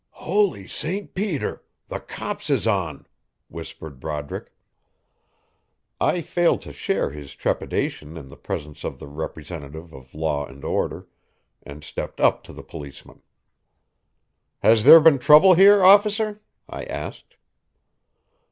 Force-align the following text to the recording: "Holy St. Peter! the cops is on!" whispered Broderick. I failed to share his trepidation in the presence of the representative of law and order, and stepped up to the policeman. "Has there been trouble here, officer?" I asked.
"Holy 0.25 0.65
St. 0.65 1.13
Peter! 1.13 1.61
the 1.87 1.99
cops 1.99 2.49
is 2.49 2.65
on!" 2.65 3.05
whispered 3.49 3.99
Broderick. 3.99 4.51
I 5.99 6.21
failed 6.21 6.63
to 6.63 6.73
share 6.73 7.11
his 7.11 7.35
trepidation 7.35 8.17
in 8.17 8.27
the 8.27 8.35
presence 8.35 8.83
of 8.83 8.97
the 8.97 9.05
representative 9.05 9.93
of 9.93 10.15
law 10.15 10.47
and 10.47 10.63
order, 10.65 11.07
and 11.61 11.83
stepped 11.83 12.19
up 12.19 12.43
to 12.45 12.51
the 12.51 12.63
policeman. 12.63 13.21
"Has 14.63 14.85
there 14.85 15.01
been 15.01 15.19
trouble 15.19 15.53
here, 15.53 15.83
officer?" 15.83 16.41
I 16.67 16.85
asked. 16.85 17.35